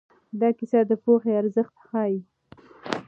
[0.39, 2.17] دا کیسه د پوهې ارزښت ښيي.